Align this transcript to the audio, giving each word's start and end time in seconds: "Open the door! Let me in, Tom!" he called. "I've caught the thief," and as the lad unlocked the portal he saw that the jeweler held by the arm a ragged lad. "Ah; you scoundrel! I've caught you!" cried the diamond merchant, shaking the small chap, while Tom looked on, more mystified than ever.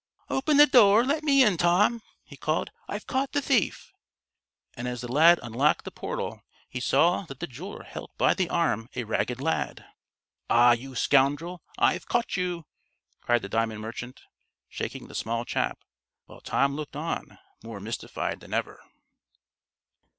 "Open 0.31 0.57
the 0.57 0.65
door! 0.65 1.03
Let 1.05 1.21
me 1.23 1.43
in, 1.43 1.57
Tom!" 1.57 2.01
he 2.23 2.35
called. 2.35 2.71
"I've 2.87 3.05
caught 3.05 3.33
the 3.33 3.39
thief," 3.43 3.93
and 4.73 4.87
as 4.87 5.01
the 5.01 5.07
lad 5.11 5.39
unlocked 5.43 5.85
the 5.85 5.91
portal 5.91 6.41
he 6.67 6.79
saw 6.79 7.21
that 7.27 7.39
the 7.39 7.45
jeweler 7.45 7.83
held 7.83 8.09
by 8.17 8.33
the 8.33 8.49
arm 8.49 8.89
a 8.95 9.03
ragged 9.03 9.39
lad. 9.39 9.85
"Ah; 10.49 10.71
you 10.71 10.95
scoundrel! 10.95 11.61
I've 11.77 12.07
caught 12.07 12.35
you!" 12.35 12.65
cried 13.21 13.43
the 13.43 13.47
diamond 13.47 13.81
merchant, 13.81 14.23
shaking 14.69 15.07
the 15.07 15.13
small 15.13 15.45
chap, 15.45 15.77
while 16.25 16.41
Tom 16.41 16.73
looked 16.75 16.95
on, 16.95 17.37
more 17.63 17.79
mystified 17.79 18.39
than 18.39 18.55
ever. 18.55 18.81